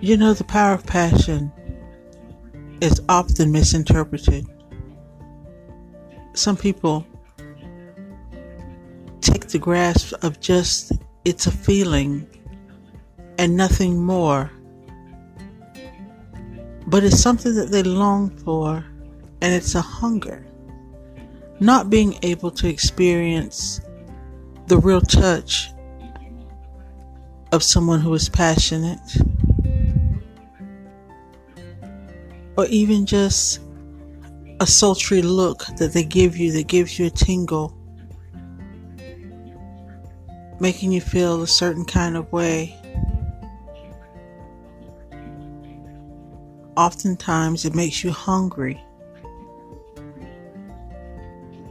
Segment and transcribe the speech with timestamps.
[0.00, 1.50] You know, the power of passion
[2.80, 4.46] is often misinterpreted.
[6.34, 7.04] Some people
[9.20, 10.92] take the grasp of just
[11.24, 12.28] it's a feeling
[13.38, 14.52] and nothing more.
[16.86, 18.84] But it's something that they long for
[19.42, 20.46] and it's a hunger.
[21.58, 23.80] Not being able to experience
[24.68, 25.70] the real touch
[27.50, 29.00] of someone who is passionate,
[32.58, 33.60] or even just
[34.58, 37.72] a sultry look that they give you that gives you a tingle,
[40.58, 42.76] making you feel a certain kind of way.
[46.76, 48.82] Oftentimes, it makes you hungry.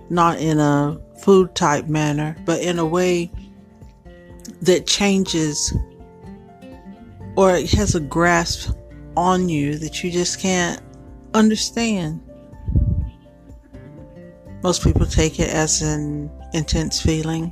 [0.09, 3.29] Not in a food type manner, but in a way
[4.61, 5.75] that changes
[7.35, 8.71] or it has a grasp
[9.17, 10.79] on you that you just can't
[11.33, 12.21] understand.
[14.61, 17.51] Most people take it as an intense feeling.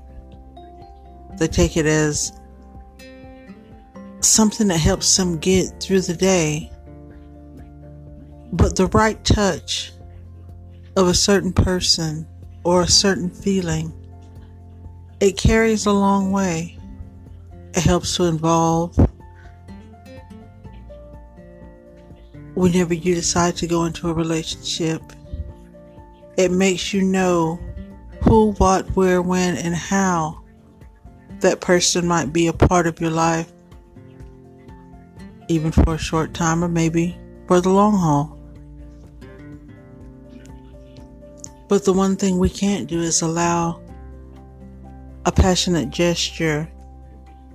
[1.39, 2.39] They take it as
[4.19, 6.71] something that helps them get through the day.
[8.53, 9.91] But the right touch
[10.95, 12.27] of a certain person
[12.63, 13.91] or a certain feeling,
[15.19, 16.77] it carries a long way.
[17.73, 18.95] It helps to involve
[22.55, 25.01] whenever you decide to go into a relationship.
[26.37, 27.59] It makes you know
[28.21, 30.41] who, what, where, when, and how
[31.41, 33.51] that person might be a part of your life,
[35.47, 38.35] even for a short time or maybe for the long haul.
[41.67, 43.81] But the one thing we can't do is allow
[45.25, 46.69] a passionate gesture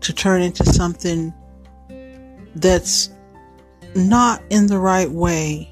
[0.00, 1.32] to turn into something
[2.54, 3.10] that's
[3.94, 5.70] not in the right way,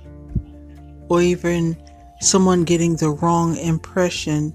[1.08, 1.76] or even
[2.20, 4.52] someone getting the wrong impression.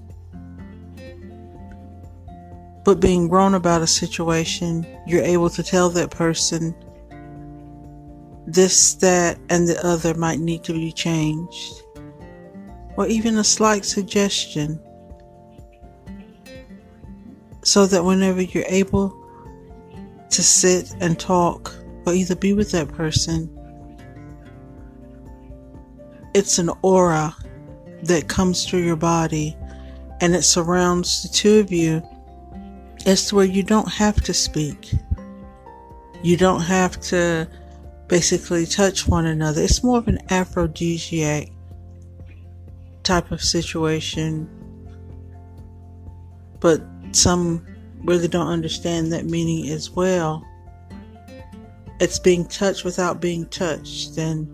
[2.84, 6.74] But being wrong about a situation, you're able to tell that person
[8.46, 11.82] this, that, and the other might need to be changed,
[12.96, 14.78] or even a slight suggestion,
[17.62, 19.18] so that whenever you're able
[20.28, 21.74] to sit and talk
[22.06, 23.50] or either be with that person,
[26.34, 27.34] it's an aura
[28.02, 29.56] that comes through your body
[30.20, 32.02] and it surrounds the two of you
[33.06, 34.92] It's where you don't have to speak.
[36.22, 37.48] You don't have to
[38.08, 39.62] basically touch one another.
[39.62, 41.50] It's more of an aphrodisiac
[43.02, 44.48] type of situation.
[46.60, 46.80] But
[47.12, 47.66] some
[48.04, 50.42] really don't understand that meaning as well.
[52.04, 54.46] It's being touched without being touched and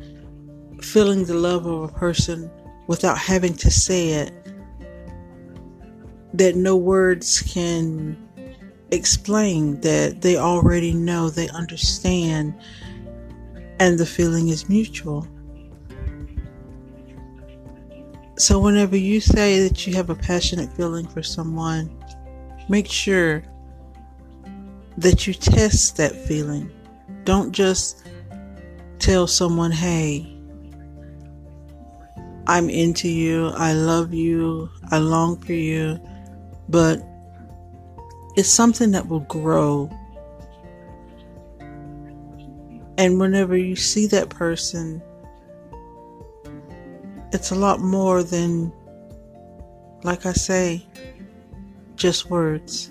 [0.81, 2.49] feeling the love of a person
[2.87, 4.33] without having to say it.
[6.33, 8.17] That no words can
[8.93, 12.55] explain, that they already know, they understand,
[13.81, 15.27] and the feeling is mutual.
[18.39, 21.91] So, whenever you say that you have a passionate feeling for someone,
[22.69, 23.43] make sure
[24.99, 26.71] that you test that feeling.
[27.25, 28.07] Don't just
[28.99, 30.37] tell someone, hey,
[32.47, 36.01] I'm into you, I love you, I long for you,
[36.69, 37.01] but
[38.37, 39.91] it's something that will grow.
[42.99, 45.03] And whenever you see that person,
[47.33, 48.73] it's a lot more than,
[50.03, 50.87] like I say,
[51.97, 52.91] just words.